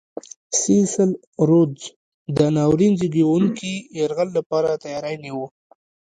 [0.61, 1.11] سیسل
[1.47, 1.83] رودز
[2.37, 5.47] د ناورین زېږوونکي یرغل لپاره تیاری نیوه.